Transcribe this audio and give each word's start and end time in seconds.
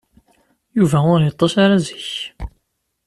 Yuba 0.77 0.97
ur 1.13 1.19
yeṭṭis 1.23 1.53
ara 1.63 1.77
zik. 1.85 2.09